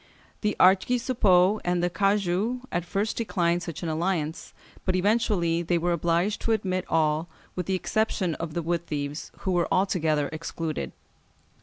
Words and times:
The 0.41 0.55
archisuppôts 0.59 1.61
and 1.63 1.83
the 1.83 1.89
cagoux 1.91 2.61
at 2.71 2.83
first 2.85 3.17
declined 3.17 3.61
such 3.61 3.83
an 3.83 3.89
alliance, 3.89 4.51
but 4.83 4.95
eventually 4.95 5.61
they 5.61 5.77
were 5.77 5.91
obliged 5.91 6.41
to 6.41 6.53
admit 6.53 6.85
all, 6.89 7.29
with 7.55 7.67
the 7.67 7.75
exception 7.75 8.33
of 8.41 8.55
the 8.55 8.63
wood 8.63 8.87
thieves, 8.87 9.31
who 9.41 9.51
were 9.51 9.67
altogether 9.71 10.27
excluded. 10.33 10.91